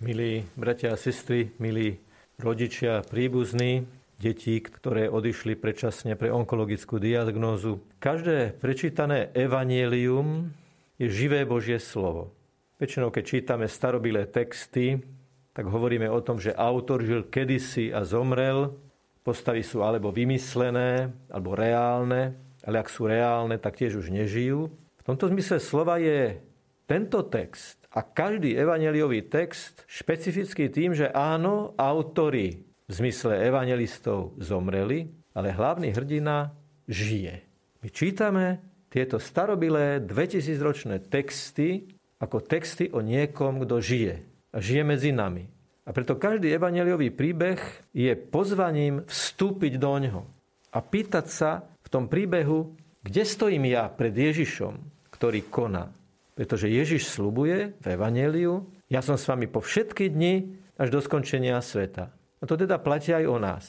Milí 0.00 0.48
bratia 0.56 0.96
a 0.96 0.96
sestry, 0.96 1.52
milí 1.60 2.00
rodičia, 2.40 3.04
príbuzní, 3.04 3.84
detí, 4.16 4.56
ktoré 4.64 5.12
odišli 5.12 5.60
predčasne 5.60 6.16
pre 6.16 6.32
onkologickú 6.32 6.96
diagnózu. 6.96 7.84
Každé 8.00 8.56
prečítané 8.56 9.28
evanielium 9.36 10.56
je 10.96 11.04
živé 11.04 11.44
Božie 11.44 11.76
slovo. 11.76 12.32
Väčšinou, 12.80 13.12
keď 13.12 13.24
čítame 13.28 13.68
starobilé 13.68 14.24
texty, 14.24 15.04
tak 15.52 15.68
hovoríme 15.68 16.08
o 16.08 16.24
tom, 16.24 16.40
že 16.40 16.56
autor 16.56 17.04
žil 17.04 17.28
kedysi 17.28 17.92
a 17.92 18.00
zomrel. 18.00 18.72
Postavy 19.20 19.60
sú 19.60 19.84
alebo 19.84 20.08
vymyslené, 20.08 21.12
alebo 21.28 21.52
reálne, 21.52 22.40
ale 22.64 22.80
ak 22.80 22.88
sú 22.88 23.04
reálne, 23.04 23.60
tak 23.60 23.76
tiež 23.76 24.00
už 24.00 24.08
nežijú. 24.16 24.72
V 24.72 25.02
tomto 25.04 25.28
zmysle 25.28 25.60
slova 25.60 26.00
je 26.00 26.40
tento 26.88 27.20
text 27.28 27.79
a 27.90 28.00
každý 28.06 28.54
evaneliový 28.54 29.26
text 29.26 29.82
špecificky 29.90 30.70
tým, 30.70 30.94
že 30.94 31.10
áno, 31.10 31.74
autory 31.74 32.62
v 32.86 32.92
zmysle 32.92 33.38
evangelistov 33.42 34.38
zomreli, 34.38 35.10
ale 35.34 35.54
hlavný 35.54 35.90
hrdina 35.90 36.54
žije. 36.86 37.42
My 37.82 37.88
čítame 37.90 38.46
tieto 38.90 39.18
starobilé 39.22 40.02
2000-ročné 40.02 41.06
texty 41.10 41.86
ako 42.20 42.44
texty 42.44 42.92
o 42.92 43.00
niekom, 43.00 43.64
kto 43.64 43.80
žije. 43.80 44.14
A 44.52 44.58
žije 44.60 44.82
medzi 44.84 45.10
nami. 45.10 45.48
A 45.88 45.90
preto 45.96 46.20
každý 46.20 46.52
evaneliový 46.52 47.08
príbeh 47.10 47.58
je 47.96 48.12
pozvaním 48.14 49.02
vstúpiť 49.08 49.80
do 49.80 49.90
ňoho 49.96 50.22
a 50.70 50.78
pýtať 50.78 51.26
sa 51.26 51.50
v 51.82 51.88
tom 51.88 52.06
príbehu, 52.06 52.76
kde 53.00 53.22
stojím 53.24 53.72
ja 53.72 53.88
pred 53.88 54.12
Ježišom, 54.12 54.76
ktorý 55.10 55.48
koná. 55.48 55.88
Pretože 56.34 56.70
Ježiš 56.70 57.10
slubuje 57.10 57.74
v 57.78 57.86
Evangeliu, 57.86 58.68
ja 58.90 59.02
som 59.04 59.18
s 59.18 59.28
vami 59.28 59.46
po 59.46 59.62
všetky 59.62 60.10
dni 60.10 60.56
až 60.80 60.88
do 60.88 61.00
skončenia 61.02 61.60
sveta. 61.60 62.10
A 62.40 62.44
to 62.48 62.56
teda 62.56 62.80
platí 62.80 63.12
aj 63.12 63.24
o 63.28 63.36
nás. 63.36 63.64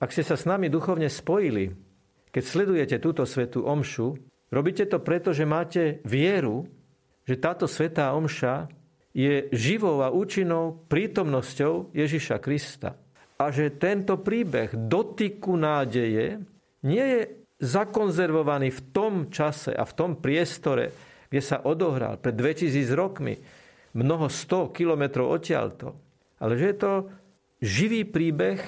Ak 0.00 0.14
ste 0.14 0.24
sa 0.24 0.38
s 0.38 0.48
nami 0.48 0.72
duchovne 0.72 1.10
spojili, 1.10 1.74
keď 2.32 2.42
sledujete 2.44 2.96
túto 3.02 3.26
svetú 3.26 3.66
omšu, 3.66 4.16
robíte 4.48 4.86
to 4.86 5.02
preto, 5.02 5.34
že 5.34 5.44
máte 5.44 6.00
vieru, 6.06 6.64
že 7.28 7.36
táto 7.36 7.68
svetá 7.68 8.14
omša 8.16 8.70
je 9.12 9.50
živou 9.52 10.00
a 10.06 10.14
účinnou 10.14 10.86
prítomnosťou 10.86 11.92
Ježiša 11.92 12.36
Krista. 12.38 12.96
A 13.38 13.50
že 13.50 13.74
tento 13.74 14.18
príbeh 14.18 14.72
dotyku 14.74 15.58
nádeje 15.58 16.42
nie 16.86 17.06
je 17.18 17.20
zakonzervovaný 17.58 18.70
v 18.70 18.80
tom 18.94 19.14
čase 19.34 19.74
a 19.74 19.82
v 19.82 19.92
tom 19.98 20.10
priestore, 20.22 20.94
kde 21.28 21.40
sa 21.44 21.60
odohral 21.64 22.16
pred 22.16 22.34
2000 22.34 22.88
rokmi, 22.96 23.36
mnoho 23.96 24.28
100 24.28 24.72
kilometrov 24.72 25.28
odtiaľto. 25.28 25.96
Ale 26.40 26.56
že 26.56 26.66
je 26.72 26.76
to 26.76 26.92
živý 27.60 28.08
príbeh, 28.08 28.60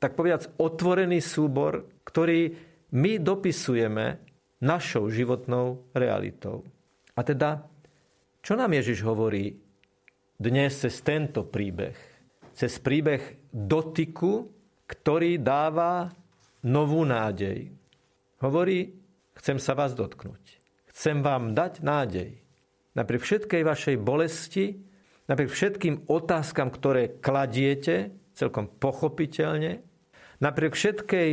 tak 0.00 0.16
povedať 0.16 0.50
otvorený 0.58 1.20
súbor, 1.20 2.02
ktorý 2.02 2.56
my 2.96 3.12
dopisujeme 3.20 4.18
našou 4.64 5.08
životnou 5.08 5.92
realitou. 5.94 6.64
A 7.16 7.20
teda, 7.20 7.64
čo 8.40 8.56
nám 8.56 8.72
Ježiš 8.72 9.04
hovorí 9.04 9.52
dnes 10.40 10.72
cez 10.72 11.04
tento 11.04 11.44
príbeh? 11.44 11.96
Cez 12.56 12.80
príbeh 12.80 13.52
dotyku, 13.52 14.48
ktorý 14.88 15.38
dáva 15.40 16.08
novú 16.64 17.04
nádej. 17.04 17.72
Hovorí, 18.40 18.88
chcem 19.36 19.60
sa 19.60 19.76
vás 19.76 19.92
dotknúť. 19.92 20.59
Chcem 21.00 21.24
vám 21.24 21.56
dať 21.56 21.80
nádej. 21.80 22.44
Napriek 22.92 23.24
všetkej 23.24 23.64
vašej 23.64 23.96
bolesti, 24.04 24.84
napriek 25.32 25.48
všetkým 25.48 26.04
otázkam, 26.12 26.68
ktoré 26.68 27.16
kladiete, 27.24 28.12
celkom 28.36 28.68
pochopiteľne, 28.68 29.80
napriek 30.44 30.76
všetkej 30.76 31.32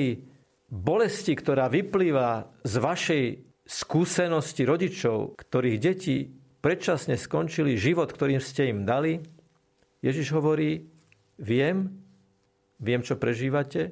bolesti, 0.71 1.35
ktorá 1.35 1.67
vyplýva 1.67 2.47
z 2.63 2.73
vašej 2.79 3.25
skúsenosti 3.67 4.63
rodičov, 4.63 5.35
ktorých 5.35 5.83
deti 5.83 6.31
predčasne 6.63 7.19
skončili 7.19 7.75
život, 7.75 8.07
ktorým 8.15 8.39
ste 8.39 8.71
im 8.71 8.87
dali, 8.87 9.19
Ježiš 9.99 10.31
hovorí, 10.31 10.87
viem, 11.43 11.91
viem, 12.79 13.03
čo 13.03 13.19
prežívate, 13.19 13.91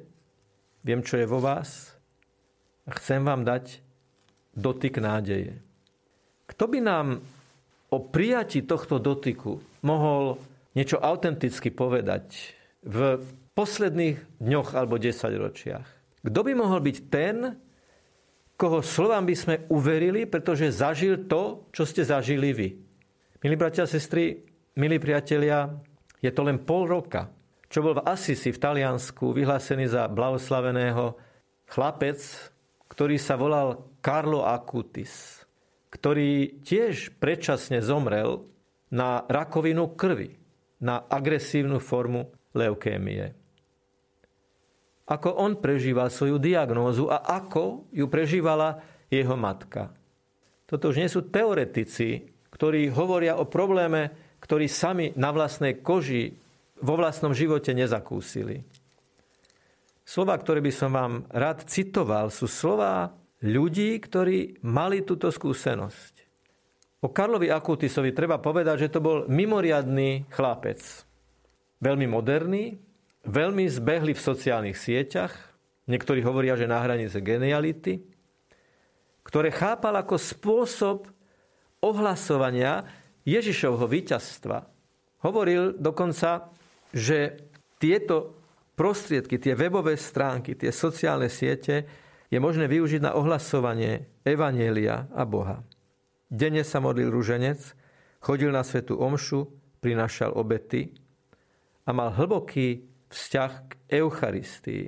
viem, 0.80 1.04
čo 1.04 1.20
je 1.20 1.28
vo 1.28 1.36
vás 1.36 2.00
a 2.88 2.96
chcem 2.96 3.20
vám 3.20 3.44
dať 3.44 3.84
dotyk 4.56 5.04
nádeje. 5.04 5.65
Kto 6.46 6.64
by 6.70 6.78
nám 6.78 7.18
o 7.90 7.98
prijati 8.06 8.62
tohto 8.62 9.02
dotyku 9.02 9.58
mohol 9.82 10.38
niečo 10.78 11.02
autenticky 11.02 11.74
povedať 11.74 12.54
v 12.86 13.18
posledných 13.54 14.38
dňoch 14.38 14.68
alebo 14.74 14.98
desaťročiach? 14.98 15.88
Kto 16.26 16.40
by 16.42 16.52
mohol 16.54 16.82
byť 16.82 16.96
ten, 17.06 17.54
koho 18.58 18.82
slovám 18.82 19.26
by 19.26 19.36
sme 19.36 19.56
uverili, 19.70 20.26
pretože 20.26 20.74
zažil 20.74 21.30
to, 21.30 21.70
čo 21.70 21.86
ste 21.86 22.02
zažili 22.02 22.50
vy? 22.50 22.68
Milí 23.42 23.54
bratia 23.54 23.86
a 23.86 23.90
sestry, 23.90 24.42
milí 24.74 24.98
priatelia, 24.98 25.70
je 26.18 26.30
to 26.34 26.42
len 26.42 26.58
pol 26.62 26.88
roka, 26.88 27.30
čo 27.70 27.82
bol 27.82 27.98
v 27.98 28.06
Assisi 28.06 28.50
v 28.50 28.62
Taliansku 28.62 29.30
vyhlásený 29.30 29.86
za 29.86 30.10
blahoslaveného 30.10 31.14
chlapec, 31.70 32.18
ktorý 32.90 33.18
sa 33.18 33.38
volal 33.38 33.86
Carlo 34.02 34.42
Acutis 34.46 35.45
ktorý 35.90 36.62
tiež 36.62 37.16
predčasne 37.18 37.80
zomrel 37.80 38.46
na 38.90 39.22
rakovinu 39.26 39.94
krvi, 39.94 40.34
na 40.82 41.02
agresívnu 41.06 41.80
formu 41.80 42.30
leukémie. 42.52 43.32
Ako 45.06 45.38
on 45.38 45.62
prežíval 45.62 46.10
svoju 46.10 46.42
diagnózu 46.42 47.06
a 47.06 47.22
ako 47.22 47.86
ju 47.94 48.06
prežívala 48.10 48.82
jeho 49.06 49.38
matka. 49.38 49.94
Toto 50.66 50.90
už 50.90 50.98
nie 50.98 51.06
sú 51.06 51.30
teoretici, 51.30 52.26
ktorí 52.50 52.90
hovoria 52.90 53.38
o 53.38 53.46
probléme, 53.46 54.10
ktorý 54.42 54.66
sami 54.66 55.14
na 55.14 55.30
vlastnej 55.30 55.78
koži 55.78 56.34
vo 56.82 56.98
vlastnom 56.98 57.30
živote 57.30 57.70
nezakúsili. 57.70 58.66
Slova, 60.06 60.38
ktoré 60.38 60.62
by 60.62 60.72
som 60.74 60.90
vám 60.94 61.14
rád 61.30 61.66
citoval, 61.66 62.30
sú 62.30 62.46
slova 62.46 63.14
ľudí, 63.44 64.00
ktorí 64.00 64.64
mali 64.64 65.04
túto 65.04 65.28
skúsenosť. 65.28 66.14
O 67.04 67.12
Karlovi 67.12 67.52
Akutisovi 67.52 68.10
treba 68.16 68.40
povedať, 68.40 68.88
že 68.88 68.92
to 68.96 69.00
bol 69.04 69.18
mimoriadný 69.28 70.26
chlapec. 70.32 70.80
Veľmi 71.78 72.08
moderný, 72.08 72.80
veľmi 73.28 73.68
zbehli 73.68 74.16
v 74.16 74.24
sociálnych 74.24 74.80
sieťach, 74.80 75.34
niektorí 75.84 76.24
hovoria, 76.24 76.56
že 76.56 76.64
na 76.64 76.80
hranice 76.80 77.20
geniality, 77.20 78.00
ktoré 79.26 79.52
chápal 79.52 80.00
ako 80.00 80.16
spôsob 80.16 80.98
ohlasovania 81.84 82.86
Ježišovho 83.26 83.84
víťazstva. 83.90 84.64
Hovoril 85.26 85.76
dokonca, 85.76 86.48
že 86.94 87.50
tieto 87.76 88.38
prostriedky, 88.78 89.36
tie 89.36 89.58
webové 89.58 89.98
stránky, 89.98 90.54
tie 90.54 90.70
sociálne 90.72 91.28
siete 91.28 92.05
je 92.30 92.38
možné 92.42 92.66
využiť 92.66 93.00
na 93.02 93.14
ohlasovanie 93.14 94.22
Evanielia 94.26 95.06
a 95.14 95.22
Boha. 95.22 95.62
Denne 96.26 96.66
sa 96.66 96.82
modlil 96.82 97.06
ruženec, 97.10 97.62
chodil 98.18 98.50
na 98.50 98.66
svetu 98.66 98.98
omšu, 98.98 99.46
prinašal 99.78 100.34
obety 100.34 100.90
a 101.86 101.94
mal 101.94 102.10
hlboký 102.10 102.82
vzťah 103.06 103.52
k 103.70 103.72
Eucharistii. 104.02 104.84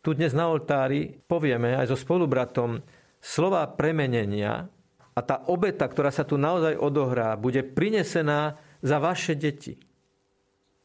Tu 0.00 0.08
dnes 0.16 0.32
na 0.32 0.48
oltári 0.48 1.12
povieme 1.28 1.76
aj 1.76 1.92
so 1.92 1.96
spolubratom 2.00 2.80
slova 3.20 3.68
premenenia 3.68 4.64
a 5.12 5.20
tá 5.20 5.44
obeta, 5.52 5.84
ktorá 5.84 6.08
sa 6.08 6.24
tu 6.24 6.40
naozaj 6.40 6.80
odohrá, 6.80 7.36
bude 7.36 7.60
prinesená 7.60 8.56
za 8.80 8.96
vaše 8.96 9.36
deti. 9.36 9.76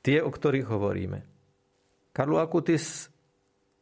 Tie, 0.03 0.19
o 0.19 0.27
ktorých 0.27 0.67
hovoríme. 0.67 1.19
Karlo 2.11 2.43
Akutis 2.43 3.07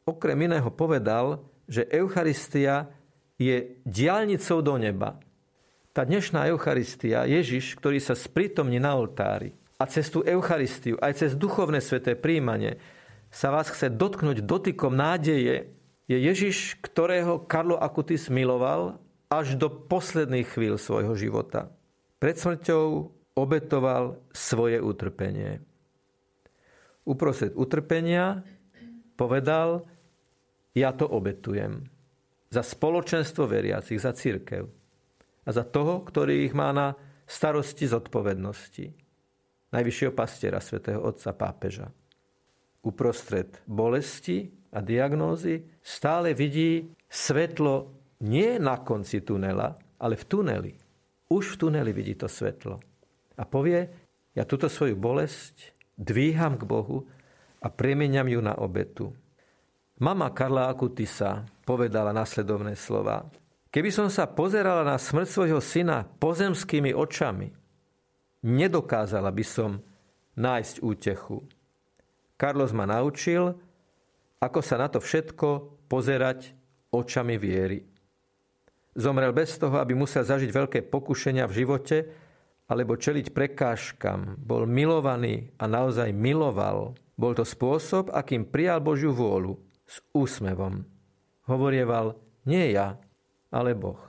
okrem 0.05 0.37
iného 0.45 0.69
povedal, 0.69 1.41
že 1.67 1.87
Eucharistia 1.89 2.91
je 3.39 3.79
diálnicou 3.83 4.61
do 4.61 4.75
neba. 4.77 5.19
Tá 5.93 6.05
dnešná 6.05 6.49
Eucharistia, 6.49 7.29
Ježiš, 7.29 7.77
ktorý 7.77 8.01
sa 8.01 8.17
sprítomní 8.17 8.81
na 8.81 8.97
oltári 8.97 9.53
a 9.77 9.85
cez 9.85 10.09
tú 10.09 10.25
Eucharistiu, 10.25 10.97
aj 11.01 11.21
cez 11.21 11.31
duchovné 11.37 11.83
sveté 11.83 12.17
príjmanie, 12.17 12.79
sa 13.33 13.49
vás 13.49 13.69
chce 13.69 13.89
dotknúť 13.89 14.45
dotykom 14.45 14.93
nádeje, 14.93 15.73
je 16.05 16.17
Ježiš, 16.19 16.77
ktorého 16.83 17.41
Karlo 17.47 17.79
Akutis 17.79 18.29
miloval 18.29 19.01
až 19.31 19.57
do 19.57 19.71
posledných 19.71 20.45
chvíľ 20.45 20.77
svojho 20.77 21.17
života. 21.17 21.73
Pred 22.21 22.35
smrťou 22.37 22.85
obetoval 23.33 24.21
svoje 24.29 24.77
utrpenie. 24.77 25.63
Uprostred 27.03 27.57
utrpenia 27.57 28.45
povedal, 29.17 29.89
ja 30.73 30.89
to 30.93 31.05
obetujem. 31.05 31.85
Za 32.53 32.61
spoločenstvo 32.61 33.49
veriacich, 33.49 33.97
za 33.97 34.13
církev. 34.13 34.69
A 35.43 35.49
za 35.49 35.65
toho, 35.65 36.01
ktorý 36.05 36.45
ich 36.45 36.53
má 36.53 36.69
na 36.73 36.93
starosti 37.25 37.89
zodpovednosti. 37.89 38.93
najvyššieho 39.73 40.13
pastiera, 40.13 40.61
svätého 40.61 41.01
otca 41.01 41.33
pápeža. 41.33 41.89
Uprostred 42.85 43.57
bolesti 43.65 44.53
a 44.69 44.85
diagnózy 44.85 45.65
stále 45.81 46.37
vidí 46.37 46.93
svetlo 47.09 47.89
nie 48.21 48.61
na 48.61 48.77
konci 48.85 49.25
tunela, 49.25 49.73
ale 49.97 50.13
v 50.13 50.25
tuneli. 50.29 50.71
Už 51.33 51.57
v 51.57 51.59
tuneli 51.65 51.89
vidí 51.89 52.13
to 52.13 52.29
svetlo. 52.29 52.77
A 53.33 53.43
povie, 53.49 53.89
ja 54.37 54.45
túto 54.45 54.69
svoju 54.69 54.93
bolesť 54.93 55.73
dvíham 55.97 56.57
k 56.61 56.69
Bohu 56.69 57.09
a 57.63 57.67
premieňam 57.73 58.29
ju 58.29 58.41
na 58.45 58.53
obetu. 58.53 59.09
Mama 60.01 60.33
Karla 60.33 60.73
Akutisa 60.73 61.45
povedala 61.61 62.09
nasledovné 62.09 62.73
slova. 62.73 63.29
Keby 63.69 63.93
som 63.93 64.09
sa 64.09 64.25
pozerala 64.25 64.81
na 64.81 64.97
smrť 64.97 65.27
svojho 65.29 65.61
syna 65.61 66.01
pozemskými 66.17 66.97
očami, 66.97 67.53
nedokázala 68.41 69.29
by 69.29 69.45
som 69.45 69.77
nájsť 70.33 70.75
útechu. 70.81 71.45
Carlos 72.41 72.73
ma 72.73 72.89
naučil, 72.89 73.53
ako 74.41 74.59
sa 74.65 74.81
na 74.81 74.89
to 74.89 74.97
všetko 74.97 75.77
pozerať 75.85 76.57
očami 76.89 77.37
viery. 77.37 77.85
Zomrel 78.97 79.29
bez 79.29 79.61
toho, 79.61 79.77
aby 79.77 79.93
musel 79.93 80.25
zažiť 80.25 80.49
veľké 80.49 80.79
pokušenia 80.89 81.45
v 81.45 81.53
živote 81.53 81.97
alebo 82.65 82.97
čeliť 82.97 83.29
prekážkam. 83.29 84.41
Bol 84.41 84.65
milovaný 84.65 85.53
a 85.61 85.69
naozaj 85.69 86.13
miloval. 86.13 86.97
Bol 87.13 87.37
to 87.37 87.45
spôsob, 87.45 88.09
akým 88.09 88.49
prijal 88.49 88.81
Božiu 88.81 89.13
vôľu 89.13 89.72
s 89.93 90.01
úsmevom. 90.09 90.81
Hovorieval, 91.45 92.17
nie 92.49 92.73
ja, 92.73 92.97
ale 93.53 93.77
Boh. 93.77 94.01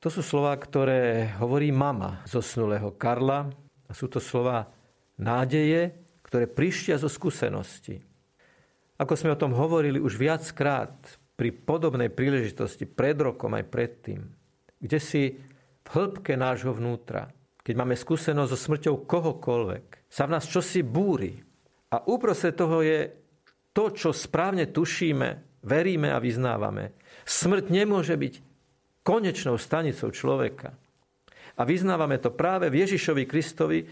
To 0.00 0.08
sú 0.08 0.24
slova, 0.24 0.56
ktoré 0.56 1.34
hovorí 1.36 1.68
mama 1.68 2.24
zosnulého 2.24 2.96
Karla 2.96 3.52
a 3.84 3.92
sú 3.92 4.08
to 4.08 4.22
slova 4.22 4.70
nádeje, 5.20 5.92
ktoré 6.24 6.48
prištia 6.48 6.96
zo 6.96 7.10
skúsenosti. 7.10 8.00
Ako 8.96 9.12
sme 9.18 9.34
o 9.34 9.40
tom 9.40 9.52
hovorili 9.52 10.00
už 10.00 10.16
viackrát 10.16 10.94
pri 11.36 11.52
podobnej 11.52 12.08
príležitosti 12.08 12.88
pred 12.88 13.18
rokom 13.18 13.52
aj 13.58 13.68
predtým, 13.68 14.24
kde 14.80 14.98
si 15.02 15.22
v 15.84 15.86
hĺbke 15.90 16.38
nášho 16.38 16.72
vnútra, 16.72 17.28
keď 17.60 17.74
máme 17.76 17.98
skúsenosť 17.98 18.50
so 18.50 18.58
smrťou 18.58 18.94
kohokoľvek, 19.04 20.08
sa 20.08 20.24
v 20.24 20.32
nás 20.32 20.48
čosi 20.48 20.80
búri. 20.80 21.36
A 21.92 22.00
uprostred 22.08 22.56
toho 22.56 22.80
je 22.80 23.27
to, 23.78 23.94
čo 23.94 24.10
správne 24.10 24.66
tušíme, 24.66 25.62
veríme 25.62 26.10
a 26.10 26.18
vyznávame. 26.18 26.98
Smrť 27.22 27.70
nemôže 27.70 28.18
byť 28.18 28.42
konečnou 29.06 29.54
stanicou 29.54 30.10
človeka. 30.10 30.74
A 31.54 31.62
vyznávame 31.62 32.18
to 32.18 32.34
práve 32.34 32.74
v 32.74 32.82
Ježišovi 32.82 33.22
Kristovi, 33.30 33.86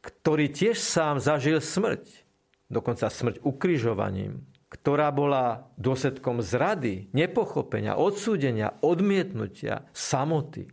ktorý 0.00 0.48
tiež 0.48 0.80
sám 0.80 1.20
zažil 1.20 1.60
smrť. 1.60 2.24
Dokonca 2.72 3.12
smrť 3.12 3.44
ukrižovaním, 3.44 4.40
ktorá 4.72 5.12
bola 5.12 5.68
dôsledkom 5.76 6.40
zrady, 6.40 7.12
nepochopenia, 7.12 8.00
odsúdenia, 8.00 8.80
odmietnutia, 8.80 9.84
samoty. 9.92 10.64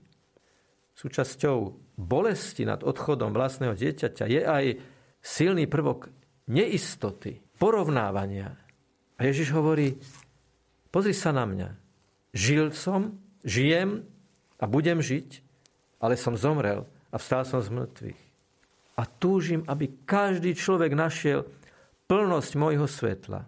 Súčasťou 0.95 1.57
bolesti 1.99 2.63
nad 2.63 2.79
odchodom 2.79 3.35
vlastného 3.35 3.75
dieťaťa 3.75 4.25
je 4.31 4.41
aj 4.41 4.65
silný 5.19 5.67
prvok 5.67 6.07
neistoty, 6.47 7.43
porovnávania. 7.63 8.59
A 9.15 9.23
Ježiš 9.23 9.55
hovorí, 9.55 9.95
pozri 10.91 11.15
sa 11.15 11.31
na 11.31 11.47
mňa. 11.47 11.69
Žil 12.35 12.75
som, 12.75 13.15
žijem 13.47 14.03
a 14.59 14.67
budem 14.67 14.99
žiť, 14.99 15.39
ale 16.03 16.19
som 16.19 16.35
zomrel 16.35 16.83
a 17.07 17.15
vstal 17.15 17.47
som 17.47 17.63
z 17.63 17.71
mŕtvych. 17.71 18.21
A 18.99 19.07
túžim, 19.07 19.63
aby 19.71 19.95
každý 20.03 20.51
človek 20.51 20.91
našiel 20.91 21.47
plnosť 22.11 22.51
môjho 22.59 22.83
svetla. 22.83 23.47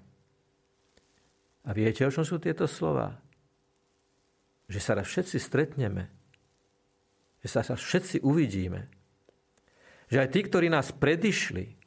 A 1.68 1.70
viete, 1.76 2.08
o 2.08 2.14
čom 2.14 2.24
sú 2.24 2.40
tieto 2.40 2.72
slova? 2.72 3.20
Že 4.72 4.80
sa 4.80 4.94
všetci 4.96 5.38
stretneme. 5.44 6.08
Že 7.44 7.48
sa 7.52 7.76
všetci 7.76 8.24
uvidíme. 8.24 8.88
Že 10.08 10.18
aj 10.24 10.30
tí, 10.32 10.40
ktorí 10.40 10.72
nás 10.72 10.96
predišli, 10.96 11.85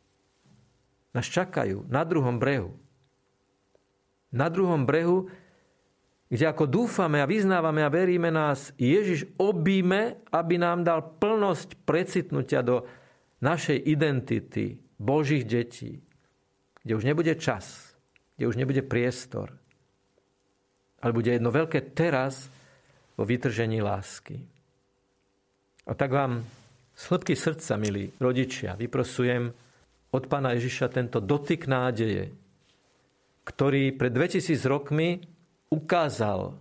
nás 1.13 1.27
čakajú 1.27 1.89
na 1.89 2.05
druhom 2.05 2.37
brehu. 2.37 2.77
Na 4.29 4.53
druhom 4.53 4.85
brehu 4.85 5.29
kde 6.29 6.45
ako 6.45 6.69
dúfame 6.69 7.25
a 7.25 7.29
vyznávame 7.29 7.81
a 7.81 7.89
veríme 7.89 8.29
nás, 8.29 8.77
Ježiš 8.77 9.25
obíme, 9.41 10.21
aby 10.29 10.61
nám 10.61 10.85
dal 10.85 11.01
plnosť 11.17 11.89
precitnutia 11.89 12.61
do 12.61 12.85
našej 13.41 13.81
identity 13.89 14.77
Božích 15.01 15.49
detí, 15.49 16.05
kde 16.85 16.93
už 16.93 17.05
nebude 17.09 17.33
čas, 17.41 17.97
kde 18.37 18.45
už 18.45 18.61
nebude 18.61 18.85
priestor, 18.85 19.57
ale 21.01 21.17
bude 21.17 21.33
jedno 21.33 21.49
veľké 21.49 21.97
teraz 21.97 22.53
vo 23.17 23.25
vytržení 23.25 23.81
lásky. 23.81 24.45
A 25.89 25.97
tak 25.97 26.13
vám 26.13 26.45
z 26.93 27.03
hĺbky 27.09 27.33
srdca, 27.33 27.81
milí 27.81 28.13
rodičia, 28.21 28.77
vyprosujem 28.77 29.49
od 30.09 30.25
Pána 30.27 30.57
Ježiša 30.57 30.89
tento 30.89 31.21
dotyk 31.21 31.69
nádeje, 31.69 32.33
ktorý 33.45 33.93
pred 33.97 34.13
2000 34.13 34.57
rokmi 34.69 35.21
ukázal 35.69 36.57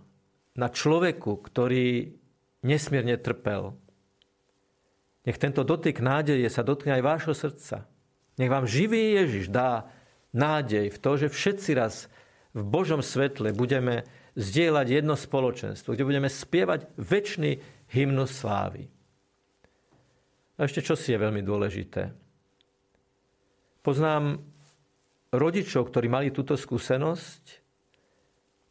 na 0.56 0.68
človeku, 0.68 1.40
ktorý 1.40 2.12
nesmierne 2.64 3.16
trpel. 3.16 3.76
Nech 5.24 5.36
tento 5.36 5.64
dotyk 5.64 6.00
nádeje 6.00 6.48
sa 6.48 6.64
dotkne 6.64 6.96
aj 6.96 7.02
vášho 7.04 7.34
srdca. 7.36 7.84
Nech 8.40 8.48
vám 8.52 8.64
živý 8.64 9.20
Ježiš 9.20 9.52
dá 9.52 9.88
nádej 10.32 10.92
v 10.92 10.98
to, 10.98 11.10
že 11.16 11.28
všetci 11.32 11.70
raz 11.76 12.08
v 12.56 12.62
Božom 12.64 13.04
svetle 13.04 13.52
budeme 13.52 14.08
zdieľať 14.38 14.86
jedno 14.88 15.18
spoločenstvo, 15.18 15.92
kde 15.92 16.08
budeme 16.08 16.30
spievať 16.30 16.88
väčší 16.96 17.60
hymnus 17.92 18.32
slávy. 18.32 18.88
A 20.58 20.66
ešte 20.66 20.82
čo 20.82 20.98
si 20.98 21.14
je 21.14 21.22
veľmi 21.22 21.42
dôležité. 21.42 22.27
Poznám 23.82 24.42
rodičov, 25.32 25.88
ktorí 25.88 26.06
mali 26.10 26.28
túto 26.34 26.56
skúsenosť 26.56 27.68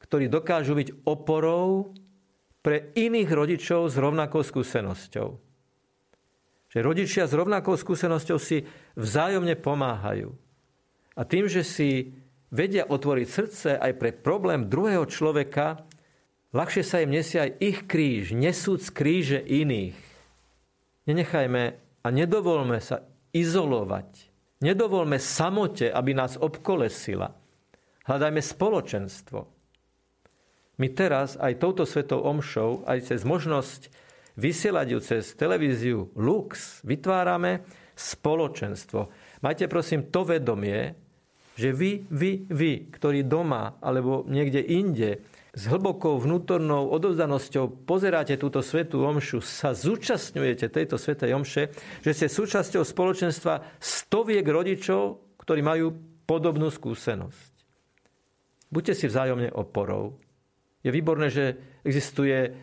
ktorí 0.08 0.32
dokážu 0.32 0.72
byť 0.80 1.04
oporou 1.04 1.92
pre 2.64 2.96
iných 2.96 3.28
rodičov 3.28 3.92
s 3.92 4.00
rovnakou 4.00 4.40
skúsenosťou. 4.40 5.30
Že 6.72 6.80
rodičia 6.80 7.28
s 7.28 7.36
rovnakou 7.36 7.76
skúsenosťou 7.76 8.40
si 8.40 8.64
vzájomne 8.96 9.60
pomáhajú. 9.60 10.32
A 11.20 11.22
tým, 11.28 11.52
že 11.52 11.68
si 11.68 12.16
vedia 12.48 12.88
otvoriť 12.88 13.28
srdce 13.28 13.70
aj 13.76 13.92
pre 14.00 14.16
problém 14.16 14.72
druhého 14.72 15.04
človeka, 15.08 15.84
ľahšie 16.56 16.84
sa 16.88 17.04
im 17.04 17.12
nesie 17.12 17.44
aj 17.44 17.52
ich 17.60 17.80
kríž, 17.84 18.32
nesúc 18.32 18.88
kríže 18.96 19.44
iných. 19.44 20.00
Nenechajme 21.08 21.64
a 22.04 22.08
nedovolme 22.12 22.80
sa 22.80 23.04
izolovať. 23.36 24.37
Nedovolme 24.58 25.22
samote, 25.22 25.94
aby 25.94 26.18
nás 26.18 26.34
obkolesila. 26.38 27.30
Hľadajme 28.10 28.42
spoločenstvo. 28.42 29.40
My 30.78 30.88
teraz 30.94 31.38
aj 31.38 31.62
touto 31.62 31.86
svetou 31.86 32.22
omšou, 32.26 32.86
aj 32.86 33.14
cez 33.14 33.22
možnosť 33.26 33.90
vysielať 34.38 34.88
ju 34.94 35.00
cez 35.02 35.24
televíziu 35.34 36.14
Lux, 36.14 36.82
vytvárame 36.86 37.66
spoločenstvo. 37.98 39.10
Majte 39.42 39.66
prosím 39.66 40.14
to 40.14 40.22
vedomie, 40.22 40.94
že 41.58 41.74
vy, 41.74 42.06
vy, 42.06 42.46
vy, 42.46 42.94
ktorí 42.94 43.26
doma 43.26 43.82
alebo 43.82 44.22
niekde 44.30 44.62
inde 44.62 45.26
s 45.58 45.64
hlbokou 45.66 46.22
vnútornou 46.22 46.94
odovzdanosťou 46.94 47.90
pozeráte 47.90 48.38
túto 48.38 48.62
svetú 48.62 49.02
omšu, 49.02 49.42
sa 49.42 49.74
zúčastňujete 49.74 50.70
tejto 50.70 51.02
svetej 51.02 51.34
omše, 51.34 51.74
že 52.06 52.12
ste 52.14 52.30
súčasťou 52.30 52.86
spoločenstva 52.86 53.66
stoviek 53.82 54.46
rodičov, 54.46 55.34
ktorí 55.42 55.66
majú 55.66 55.98
podobnú 56.30 56.70
skúsenosť. 56.70 57.58
Buďte 58.70 58.94
si 58.94 59.06
vzájomne 59.10 59.50
oporou. 59.58 60.22
Je 60.86 60.94
výborné, 60.94 61.34
že 61.34 61.58
existuje 61.82 62.54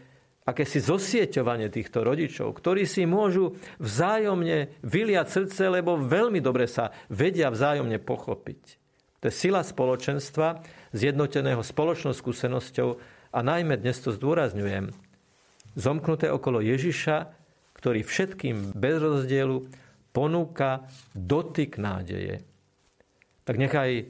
akési 0.47 0.79
zosieťovanie 0.79 1.75
týchto 1.75 2.07
rodičov, 2.07 2.55
ktorí 2.63 2.87
si 2.87 3.09
môžu 3.11 3.59
vzájomne 3.83 4.71
vyliať 4.87 5.27
srdce, 5.27 5.67
lebo 5.67 5.99
veľmi 5.99 6.39
dobre 6.39 6.71
sa 6.71 6.95
vedia 7.11 7.51
vzájomne 7.51 7.99
pochopiť. 7.99 8.85
To 9.25 9.33
je 9.33 9.41
sila 9.49 9.65
spoločenstva, 9.65 10.61
zjednoteného 10.95 11.61
spoločnou 11.61 12.15
skúsenosťou 12.15 12.89
a 13.35 13.39
najmä 13.43 13.75
dnes 13.83 13.99
to 13.99 14.15
zdôrazňujem, 14.15 14.95
zomknuté 15.75 16.31
okolo 16.31 16.63
Ježiša, 16.63 17.35
ktorý 17.75 18.07
všetkým 18.07 18.73
bez 18.73 18.97
rozdielu 19.03 19.67
ponúka 20.15 20.87
dotyk 21.13 21.77
nádeje. 21.83 22.47
Tak 23.43 23.59
nechaj 23.59 24.09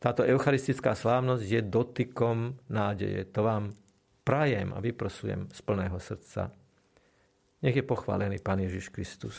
táto 0.00 0.24
eucharistická 0.24 0.94
slávnosť 0.94 1.44
je 1.44 1.60
dotykom 1.60 2.56
nádeje. 2.70 3.26
To 3.34 3.44
vám 3.44 3.76
prajem 4.24 4.72
a 4.72 4.80
vyprosujem 4.80 5.52
z 5.52 5.60
plného 5.60 5.98
srdca. 6.00 6.48
Nech 7.60 7.76
je 7.76 7.84
pochválený 7.84 8.40
Pán 8.40 8.62
Ježiš 8.62 8.88
Kristus. 8.88 9.36